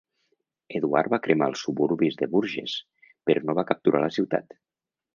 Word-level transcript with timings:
Eduard 0.79 1.11
va 1.15 1.19
cremar 1.27 1.51
els 1.53 1.61
suburbis 1.67 2.19
de 2.23 2.31
Bourges, 2.33 2.77
però 3.31 3.47
no 3.47 3.59
va 3.63 3.69
capturar 3.75 4.07
la 4.09 4.13
ciutat. 4.21 4.61